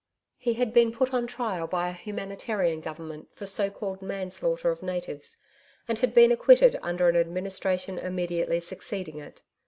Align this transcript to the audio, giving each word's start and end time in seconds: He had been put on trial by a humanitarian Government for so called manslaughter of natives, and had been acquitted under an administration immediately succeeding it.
He 0.39 0.55
had 0.55 0.73
been 0.73 0.91
put 0.91 1.13
on 1.13 1.27
trial 1.27 1.67
by 1.67 1.87
a 1.89 1.93
humanitarian 1.93 2.81
Government 2.81 3.29
for 3.35 3.45
so 3.45 3.69
called 3.69 4.01
manslaughter 4.01 4.71
of 4.71 4.81
natives, 4.81 5.37
and 5.87 5.99
had 5.99 6.11
been 6.15 6.31
acquitted 6.31 6.75
under 6.81 7.07
an 7.07 7.15
administration 7.15 7.99
immediately 7.99 8.61
succeeding 8.61 9.19
it. 9.19 9.43